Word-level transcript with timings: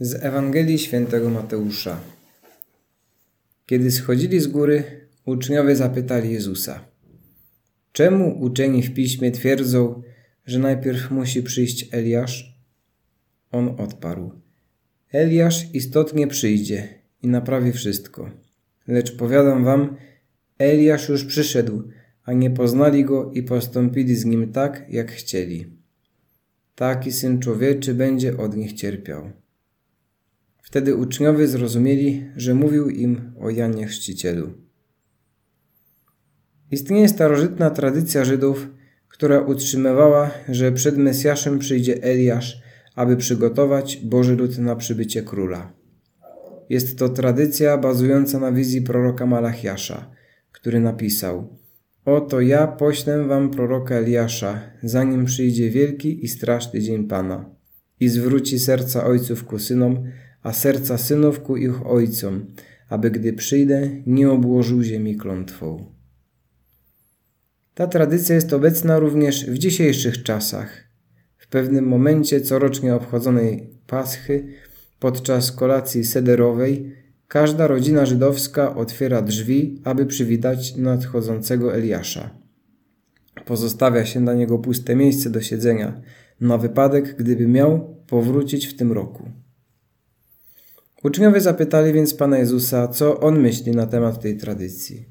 Z 0.00 0.24
Ewangelii 0.24 0.78
Świętego 0.78 1.30
Mateusza. 1.30 2.00
Kiedy 3.66 3.90
schodzili 3.90 4.40
z 4.40 4.46
góry, 4.46 4.84
uczniowie 5.24 5.76
zapytali 5.76 6.32
Jezusa: 6.32 6.84
Czemu 7.92 8.40
uczeni 8.40 8.82
w 8.82 8.94
piśmie 8.94 9.30
twierdzą, 9.30 10.02
że 10.46 10.58
najpierw 10.58 11.10
musi 11.10 11.42
przyjść 11.42 11.88
Eliasz? 11.94 12.60
On 13.50 13.68
odparł: 13.78 14.32
Eliasz 15.12 15.74
istotnie 15.74 16.26
przyjdzie 16.26 16.88
i 17.22 17.28
naprawi 17.28 17.72
wszystko. 17.72 18.30
Lecz 18.86 19.16
powiadam 19.16 19.64
wam, 19.64 19.96
Eliasz 20.58 21.08
już 21.08 21.24
przyszedł, 21.24 21.88
a 22.24 22.32
nie 22.32 22.50
poznali 22.50 23.04
go 23.04 23.30
i 23.32 23.42
postąpili 23.42 24.16
z 24.16 24.24
nim 24.24 24.52
tak, 24.52 24.86
jak 24.88 25.12
chcieli. 25.12 25.66
Taki 26.74 27.12
syn 27.12 27.38
człowieczy 27.38 27.94
będzie 27.94 28.36
od 28.36 28.56
nich 28.56 28.72
cierpiał. 28.72 29.32
Wtedy 30.62 30.94
uczniowie 30.94 31.46
zrozumieli, 31.46 32.30
że 32.36 32.54
mówił 32.54 32.90
im 32.90 33.32
o 33.40 33.50
Janie 33.50 33.86
Chrzcicielu. 33.86 34.52
Istnieje 36.70 37.08
starożytna 37.08 37.70
tradycja 37.70 38.24
Żydów, 38.24 38.68
która 39.08 39.40
utrzymywała, 39.40 40.30
że 40.48 40.72
przed 40.72 40.96
Mesjaszem 40.96 41.58
przyjdzie 41.58 42.02
Eliasz, 42.02 42.62
aby 42.94 43.16
przygotować 43.16 43.96
Boży 43.96 44.36
lud 44.36 44.58
na 44.58 44.76
przybycie 44.76 45.22
króla. 45.22 45.72
Jest 46.68 46.98
to 46.98 47.08
tradycja 47.08 47.78
bazująca 47.78 48.38
na 48.38 48.52
wizji 48.52 48.82
proroka 48.82 49.26
Malachiasza, 49.26 50.10
który 50.52 50.80
napisał 50.80 51.58
Oto 52.04 52.40
ja 52.40 52.66
poślę 52.66 53.24
wam 53.24 53.50
proroka 53.50 53.94
Eliasza, 53.94 54.60
zanim 54.82 55.24
przyjdzie 55.24 55.70
wielki 55.70 56.24
i 56.24 56.28
straszny 56.28 56.80
dzień 56.80 57.04
Pana 57.04 57.50
i 58.00 58.08
zwróci 58.08 58.58
serca 58.58 59.04
ojców 59.04 59.44
ku 59.44 59.58
synom, 59.58 60.04
a 60.42 60.52
serca 60.52 60.98
synów 60.98 61.42
ku 61.42 61.56
ich 61.56 61.86
ojcom, 61.86 62.46
aby 62.88 63.10
gdy 63.10 63.32
przyjdę, 63.32 63.90
nie 64.06 64.30
obłożył 64.30 64.82
ziemi 64.82 65.16
klątwą. 65.16 65.84
Ta 67.74 67.86
tradycja 67.86 68.34
jest 68.34 68.52
obecna 68.52 68.98
również 68.98 69.50
w 69.50 69.58
dzisiejszych 69.58 70.22
czasach. 70.22 70.84
W 71.36 71.48
pewnym 71.48 71.86
momencie 71.86 72.40
corocznie 72.40 72.94
obchodzonej 72.94 73.70
Paschy, 73.86 74.46
podczas 75.00 75.52
kolacji 75.52 76.04
sederowej, 76.04 76.92
każda 77.28 77.66
rodzina 77.66 78.06
żydowska 78.06 78.76
otwiera 78.76 79.22
drzwi, 79.22 79.82
aby 79.84 80.06
przywitać 80.06 80.76
nadchodzącego 80.76 81.74
Eliasza. 81.74 82.30
Pozostawia 83.44 84.04
się 84.04 84.20
dla 84.20 84.34
niego 84.34 84.58
puste 84.58 84.96
miejsce 84.96 85.30
do 85.30 85.40
siedzenia, 85.40 86.00
na 86.40 86.58
wypadek, 86.58 87.16
gdyby 87.16 87.46
miał 87.46 87.96
powrócić 88.06 88.66
w 88.66 88.76
tym 88.76 88.92
roku. 88.92 89.30
Uczniowie 91.02 91.40
zapytali 91.40 91.92
więc 91.92 92.14
Pana 92.14 92.38
Jezusa, 92.38 92.88
co 92.88 93.20
on 93.20 93.40
myśli 93.40 93.72
na 93.72 93.86
temat 93.86 94.22
tej 94.22 94.36
tradycji. 94.36 95.08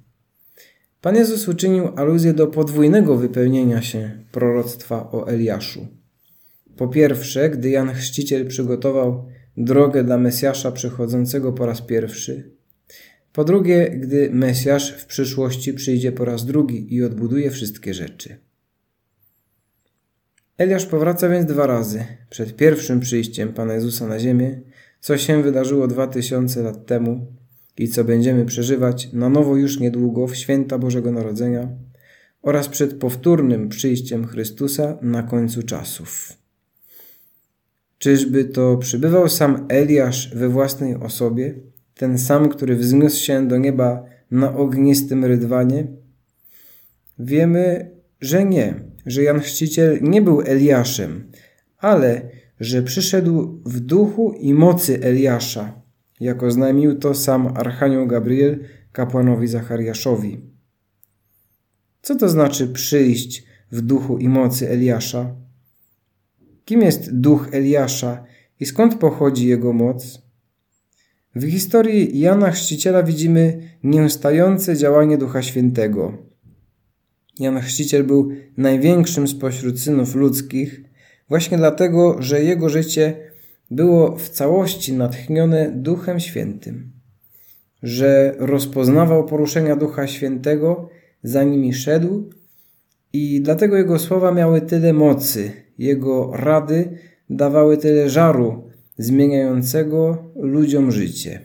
Pan 1.01 1.15
Jezus 1.15 1.47
uczynił 1.47 1.87
aluzję 1.95 2.33
do 2.33 2.47
podwójnego 2.47 3.17
wypełnienia 3.17 3.81
się 3.81 4.23
proroctwa 4.31 5.11
o 5.11 5.27
Eliaszu. 5.27 5.87
Po 6.77 6.87
pierwsze, 6.87 7.49
gdy 7.49 7.69
Jan 7.69 7.93
Chrzciciel 7.93 8.47
przygotował 8.47 9.27
drogę 9.57 10.03
dla 10.03 10.17
Mesjasza 10.17 10.71
przychodzącego 10.71 11.53
po 11.53 11.65
raz 11.65 11.81
pierwszy. 11.81 12.51
Po 13.33 13.43
drugie, 13.43 13.89
gdy 13.89 14.29
Mesjasz 14.31 14.91
w 14.91 15.05
przyszłości 15.05 15.73
przyjdzie 15.73 16.11
po 16.11 16.25
raz 16.25 16.45
drugi 16.45 16.95
i 16.95 17.03
odbuduje 17.03 17.51
wszystkie 17.51 17.93
rzeczy. 17.93 18.37
Eliasz 20.57 20.85
powraca 20.85 21.29
więc 21.29 21.45
dwa 21.45 21.67
razy. 21.67 22.05
Przed 22.29 22.55
pierwszym 22.55 22.99
przyjściem 22.99 23.53
Pana 23.53 23.73
Jezusa 23.73 24.07
na 24.07 24.19
ziemię 24.19 24.61
co 24.99 25.17
się 25.17 25.43
wydarzyło 25.43 25.87
dwa 25.87 26.07
tysiące 26.07 26.63
lat 26.63 26.85
temu 26.85 27.27
i 27.77 27.87
co 27.87 28.03
będziemy 28.03 28.45
przeżywać 28.45 29.13
na 29.13 29.29
nowo 29.29 29.55
już 29.55 29.79
niedługo 29.79 30.27
w 30.27 30.35
święta 30.35 30.77
Bożego 30.77 31.11
Narodzenia 31.11 31.69
oraz 32.41 32.69
przed 32.69 32.93
powtórnym 32.93 33.69
przyjściem 33.69 34.27
Chrystusa 34.27 34.97
na 35.01 35.23
końcu 35.23 35.63
czasów. 35.63 36.33
Czyżby 37.97 38.45
to 38.45 38.77
przybywał 38.77 39.29
sam 39.29 39.65
Eliasz 39.69 40.35
we 40.35 40.49
własnej 40.49 40.95
osobie, 40.95 41.53
ten 41.95 42.17
sam, 42.17 42.49
który 42.49 42.75
wzniósł 42.75 43.23
się 43.23 43.47
do 43.47 43.57
nieba 43.57 44.03
na 44.31 44.57
ognistym 44.57 45.25
rydwanie? 45.25 45.87
Wiemy, 47.19 47.91
że 48.21 48.45
nie, 48.45 48.81
że 49.05 49.23
Jan 49.23 49.39
Chrzciciel 49.39 49.99
nie 50.01 50.21
był 50.21 50.41
Eliaszem, 50.41 51.31
ale 51.77 52.29
że 52.59 52.83
przyszedł 52.83 53.61
w 53.65 53.79
duchu 53.79 54.33
i 54.39 54.53
mocy 54.53 55.03
Eliasza, 55.03 55.81
jak 56.19 56.43
oznajmił 56.43 56.95
to 56.95 57.13
sam 57.13 57.47
Archanioł 57.55 58.07
Gabriel 58.07 58.59
kapłanowi 58.91 59.47
Zachariaszowi. 59.47 60.41
Co 62.01 62.15
to 62.15 62.29
znaczy 62.29 62.67
przyjść 62.67 63.43
w 63.71 63.81
duchu 63.81 64.17
i 64.17 64.29
mocy 64.29 64.69
Eliasza? 64.69 65.35
Kim 66.65 66.81
jest 66.81 67.19
duch 67.19 67.49
Eliasza 67.51 68.23
i 68.59 68.65
skąd 68.65 68.95
pochodzi 68.95 69.47
jego 69.47 69.73
moc? 69.73 70.21
W 71.35 71.51
historii 71.51 72.19
Jana 72.19 72.51
Chrzciciela 72.51 73.03
widzimy 73.03 73.69
nieustające 73.83 74.77
działanie 74.77 75.17
Ducha 75.17 75.41
Świętego. 75.41 76.17
Jan 77.39 77.61
Chrzciciel 77.61 78.03
był 78.03 78.29
największym 78.57 79.27
spośród 79.27 79.79
synów 79.79 80.15
ludzkich, 80.15 80.81
Właśnie 81.29 81.57
dlatego, 81.57 82.21
że 82.21 82.43
jego 82.43 82.69
życie 82.69 83.31
było 83.71 84.17
w 84.17 84.29
całości 84.29 84.93
natchnione 84.93 85.71
Duchem 85.71 86.19
Świętym, 86.19 86.91
że 87.83 88.35
rozpoznawał 88.39 89.25
poruszenia 89.25 89.75
Ducha 89.75 90.07
Świętego, 90.07 90.89
za 91.23 91.43
nimi 91.43 91.73
szedł 91.73 92.29
i 93.13 93.41
dlatego 93.41 93.77
jego 93.77 93.99
słowa 93.99 94.31
miały 94.31 94.61
tyle 94.61 94.93
mocy, 94.93 95.51
jego 95.77 96.31
rady 96.33 96.97
dawały 97.29 97.77
tyle 97.77 98.09
żaru 98.09 98.69
zmieniającego 98.97 100.23
ludziom 100.35 100.91
życie. 100.91 101.41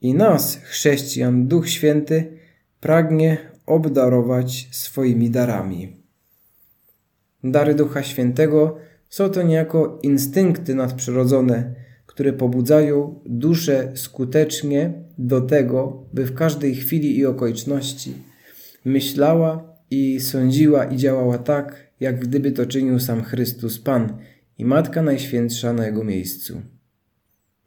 I 0.00 0.14
nas, 0.14 0.56
chrześcijan, 0.56 1.46
Duch 1.46 1.68
Święty 1.68 2.38
pragnie 2.80 3.38
obdarować 3.66 4.68
swoimi 4.72 5.30
darami. 5.30 6.03
Dary 7.44 7.74
Ducha 7.74 8.02
Świętego 8.02 8.76
są 9.08 9.30
to 9.30 9.42
niejako 9.42 9.98
instynkty 10.02 10.74
nadprzyrodzone, 10.74 11.74
które 12.06 12.32
pobudzają 12.32 13.20
duszę 13.26 13.92
skutecznie 13.94 14.92
do 15.18 15.40
tego, 15.40 16.06
by 16.12 16.26
w 16.26 16.34
każdej 16.34 16.74
chwili 16.74 17.18
i 17.18 17.26
okoliczności 17.26 18.14
myślała 18.84 19.76
i 19.90 20.20
sądziła 20.20 20.84
i 20.84 20.96
działała 20.96 21.38
tak, 21.38 21.90
jak 22.00 22.18
gdyby 22.18 22.52
to 22.52 22.66
czynił 22.66 23.00
sam 23.00 23.22
Chrystus 23.22 23.78
Pan 23.78 24.16
i 24.58 24.64
Matka 24.64 25.02
Najświętsza 25.02 25.72
na 25.72 25.86
Jego 25.86 26.04
miejscu. 26.04 26.62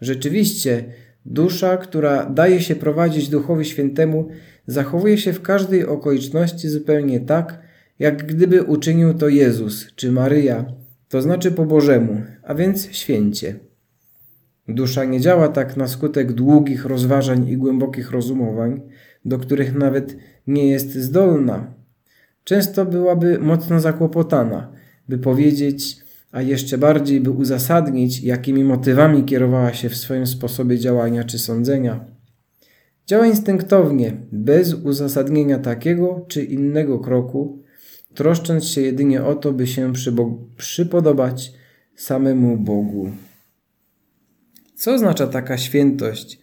Rzeczywiście, 0.02 0.86
dusza, 1.26 1.78
która 1.78 2.26
daje 2.26 2.62
się 2.62 2.76
prowadzić 2.76 3.30
Duchowi 3.30 3.66
Świętemu, 3.66 4.28
zachowuje 4.68 5.18
się 5.18 5.34
w 5.34 5.42
każdej 5.42 5.86
okoliczności 5.86 6.70
zupełnie 6.70 7.20
tak, 7.20 7.67
jak 8.00 8.26
gdyby 8.26 8.64
uczynił 8.64 9.14
to 9.14 9.30
Jezus 9.30 9.88
czy 9.96 10.12
Maryja, 10.12 10.66
to 11.10 11.22
znaczy 11.22 11.52
po 11.52 11.66
Bożemu, 11.66 12.22
a 12.44 12.56
więc 12.56 12.92
święcie. 12.92 13.60
Dusza 14.68 15.06
nie 15.06 15.20
działa 15.20 15.48
tak 15.48 15.78
na 15.78 15.88
skutek 15.88 16.34
długich 16.34 16.86
rozważań 16.86 17.48
i 17.48 17.58
głębokich 17.58 18.12
rozumowań, 18.12 18.82
do 19.26 19.38
których 19.40 19.76
nawet 19.76 20.18
nie 20.48 20.68
jest 20.68 20.96
zdolna. 20.96 21.74
Często 22.44 22.86
byłaby 22.86 23.40
mocno 23.40 23.80
zakłopotana, 23.80 24.72
by 25.10 25.18
powiedzieć, 25.18 25.98
a 26.32 26.42
jeszcze 26.42 26.78
bardziej 26.78 27.22
by 27.22 27.32
uzasadnić, 27.32 28.24
jakimi 28.24 28.64
motywami 28.64 29.24
kierowała 29.24 29.74
się 29.74 29.90
w 29.90 29.96
swoim 29.96 30.28
sposobie 30.28 30.80
działania 30.80 31.24
czy 31.24 31.40
sądzenia. 31.40 32.06
Działa 33.06 33.28
instynktownie, 33.28 34.18
bez 34.32 34.74
uzasadnienia 34.74 35.60
takiego 35.60 36.26
czy 36.28 36.44
innego 36.44 37.00
kroku, 37.00 37.64
troszcząc 38.18 38.66
się 38.66 38.82
jedynie 38.82 39.24
o 39.24 39.36
to, 39.36 39.54
by 39.54 39.68
się 39.68 39.94
przypodobać 40.58 41.54
samemu 41.96 42.58
Bogu. 42.58 43.12
Co 44.76 44.94
oznacza 44.94 45.28
taka 45.28 45.58
świętość 45.58 46.40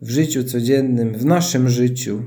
w 0.00 0.10
życiu 0.10 0.44
codziennym, 0.44 1.14
w 1.14 1.24
naszym 1.24 1.68
życiu? 1.68 2.22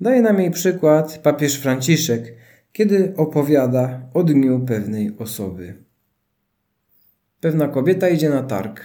Daje 0.00 0.22
nam 0.22 0.40
jej 0.40 0.50
przykład 0.50 1.18
papież 1.18 1.54
Franciszek, 1.54 2.34
kiedy 2.72 3.14
opowiada 3.16 4.10
o 4.14 4.22
dniu 4.22 4.64
pewnej 4.66 5.18
osoby. 5.18 5.84
Pewna 7.40 7.68
kobieta 7.68 8.08
idzie 8.08 8.30
na 8.30 8.42
targ, 8.42 8.80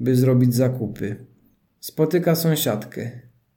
by 0.00 0.16
zrobić 0.16 0.54
zakupy. 0.54 1.26
Spotyka 1.80 2.34
sąsiadkę, 2.34 3.10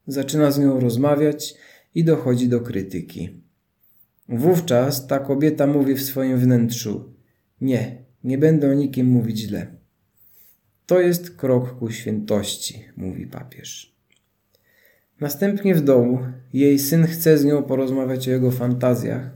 zaczyna 0.08 0.52
z 0.52 0.60
nią 0.60 0.80
rozmawiać 0.80 1.56
i 1.96 2.04
dochodzi 2.04 2.50
do 2.50 2.62
krytyki. 2.62 3.45
Wówczas 4.30 5.08
ta 5.08 5.20
kobieta 5.20 5.68
mówi 5.68 5.96
w 5.96 6.04
swoim 6.04 6.38
wnętrzu: 6.38 7.14
Nie, 7.62 8.04
nie 8.24 8.38
będę 8.38 8.72
o 8.72 8.74
nikim 8.74 9.08
mówić 9.08 9.40
źle. 9.40 9.68
To 10.86 11.00
jest 11.00 11.38
krok 11.38 11.80
ku 11.80 11.92
świętości, 11.92 12.86
mówi 12.98 13.28
papież. 13.28 13.96
Następnie 15.20 15.76
w 15.76 15.82
domu 15.82 16.20
jej 16.54 16.80
syn 16.80 17.08
chce 17.08 17.38
z 17.38 17.46
nią 17.46 17.64
porozmawiać 17.64 18.28
o 18.28 18.32
jego 18.32 18.52
fantazjach 18.52 19.30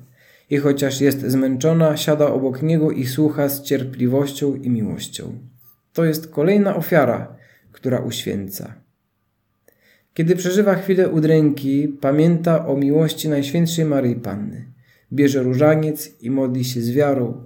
i 0.50 0.58
chociaż 0.58 1.02
jest 1.02 1.22
zmęczona, 1.22 1.98
siada 1.98 2.28
obok 2.28 2.62
niego 2.62 2.92
i 2.92 3.06
słucha 3.06 3.50
z 3.50 3.62
cierpliwością 3.62 4.56
i 4.56 4.70
miłością. 4.70 5.38
To 5.94 6.06
jest 6.06 6.28
kolejna 6.28 6.76
ofiara, 6.76 7.36
która 7.72 8.00
uświęca. 8.00 8.74
Kiedy 10.14 10.36
przeżywa 10.36 10.76
chwilę 10.76 11.10
udręki, 11.10 11.88
pamięta 11.88 12.68
o 12.68 12.78
miłości 12.78 13.30
Najświętszej 13.30 13.86
Maryi 13.86 14.16
Panny. 14.16 14.69
Bierze 15.14 15.44
różaniec 15.44 16.22
i 16.22 16.32
modli 16.32 16.66
się 16.66 16.82
z 16.82 16.92
wiarą. 16.92 17.46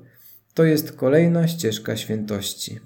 To 0.54 0.64
jest 0.64 0.92
kolejna 0.92 1.48
ścieżka 1.48 1.98
świętości. 1.98 2.80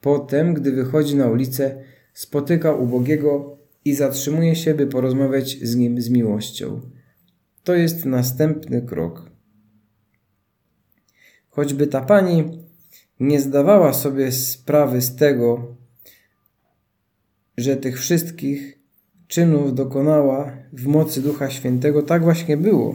Potem, 0.00 0.54
gdy 0.54 0.72
wychodzi 0.72 1.16
na 1.16 1.26
ulicę, 1.26 1.84
spotyka 2.14 2.72
ubogiego 2.72 3.58
i 3.84 3.94
zatrzymuje 3.94 4.56
się, 4.56 4.74
by 4.74 4.86
porozmawiać 4.86 5.58
z 5.62 5.76
nim 5.76 6.00
z 6.00 6.08
miłością. 6.08 6.80
To 7.64 7.74
jest 7.74 8.04
następny 8.04 8.82
krok. 8.82 9.30
Choćby 11.48 11.86
ta 11.86 12.00
pani 12.00 12.62
nie 13.20 13.40
zdawała 13.40 13.92
sobie 13.92 14.32
sprawy 14.32 15.02
z 15.02 15.16
tego, 15.16 15.76
że 17.56 17.76
tych 17.76 18.00
wszystkich 18.00 18.78
czynów 19.26 19.74
dokonała 19.74 20.52
w 20.72 20.86
mocy 20.86 21.22
Ducha 21.22 21.50
Świętego, 21.50 22.02
tak 22.02 22.22
właśnie 22.22 22.56
było. 22.56 22.94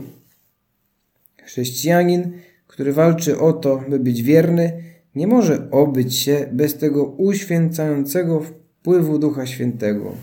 Chrześcijanin, 1.47 2.31
który 2.67 2.93
walczy 2.93 3.39
o 3.39 3.53
to, 3.53 3.83
by 3.89 3.99
być 3.99 4.23
wierny, 4.23 4.83
nie 5.15 5.27
może 5.27 5.71
obyć 5.71 6.15
się 6.15 6.49
bez 6.51 6.77
tego 6.77 7.05
uświęcającego 7.05 8.41
wpływu 8.41 9.19
Ducha 9.19 9.45
Świętego. 9.45 10.15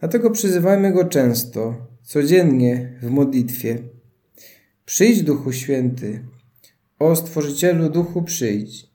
Dlatego 0.00 0.30
przyzywajmy 0.30 0.92
Go 0.92 1.04
często, 1.04 1.74
codziennie 2.02 2.98
w 3.02 3.10
modlitwie. 3.10 3.78
Przyjdź 4.84 5.22
Duchu 5.22 5.52
Święty, 5.52 6.24
o 6.98 7.16
Stworzycielu 7.16 7.90
Duchu 7.90 8.22
przyjdź. 8.22 8.86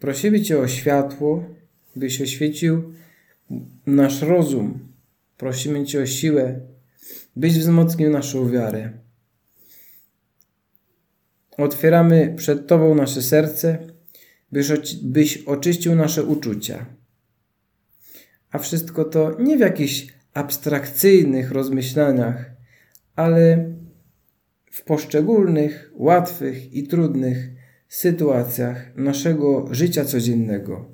Prosimy 0.00 0.42
Cię 0.42 0.58
o 0.58 0.68
światło, 0.68 1.44
byś 1.96 2.20
oświecił 2.20 2.92
nasz 3.86 4.22
rozum. 4.22 4.78
Prosimy 5.36 5.84
Cię 5.84 6.02
o 6.02 6.06
siłę, 6.06 6.60
byś 7.36 7.58
wzmocnił 7.58 8.10
naszą 8.10 8.50
wiarę. 8.50 9.03
Otwieramy 11.58 12.34
przed 12.36 12.66
Tobą 12.66 12.94
nasze 12.94 13.22
serce, 13.22 13.78
byś, 14.52 14.94
byś 15.02 15.38
oczyścił 15.38 15.94
nasze 15.94 16.24
uczucia. 16.24 16.86
A 18.50 18.58
wszystko 18.58 19.04
to 19.04 19.36
nie 19.40 19.56
w 19.56 19.60
jakichś 19.60 20.06
abstrakcyjnych 20.34 21.50
rozmyślaniach, 21.50 22.50
ale 23.16 23.72
w 24.70 24.82
poszczególnych, 24.82 25.92
łatwych 25.94 26.72
i 26.72 26.88
trudnych 26.88 27.50
sytuacjach 27.88 28.96
naszego 28.96 29.74
życia 29.74 30.04
codziennego. 30.04 30.93